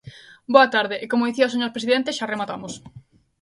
[0.53, 2.73] Boa tarde e, como dicía o señor presidente, xa rematamos.